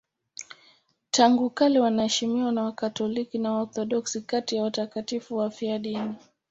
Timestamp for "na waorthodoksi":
3.37-4.21